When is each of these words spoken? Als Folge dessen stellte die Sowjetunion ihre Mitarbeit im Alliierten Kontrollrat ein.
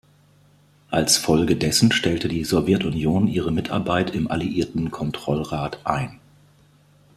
Als 0.89 1.17
Folge 1.17 1.55
dessen 1.55 1.91
stellte 1.91 2.27
die 2.27 2.43
Sowjetunion 2.43 3.27
ihre 3.27 3.51
Mitarbeit 3.51 4.15
im 4.15 4.31
Alliierten 4.31 4.89
Kontrollrat 4.89 5.85
ein. 5.85 6.19